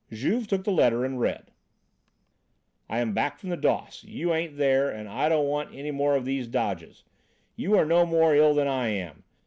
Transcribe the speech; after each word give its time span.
Juve 0.11 0.47
took 0.47 0.63
the 0.63 0.71
letter 0.71 1.05
and 1.05 1.19
read: 1.19 1.51
"Am 2.89 3.09
just 3.09 3.13
back 3.13 3.37
from 3.37 3.49
the 3.51 3.55
doss. 3.55 4.03
You 4.03 4.33
ain't 4.33 4.57
there, 4.57 4.89
and 4.89 5.07
I 5.07 5.29
don't 5.29 5.45
want 5.45 5.75
any 5.75 5.91
more 5.91 6.15
of 6.15 6.25
these 6.25 6.47
dodges. 6.47 7.03
You 7.55 7.77
are 7.77 7.85
no 7.85 8.07
more 8.07 8.35
ill 8.35 8.55
than 8.55 8.67
I 8.67 8.87
am. 8.87 9.23